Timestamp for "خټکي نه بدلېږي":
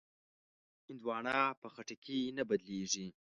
1.73-3.07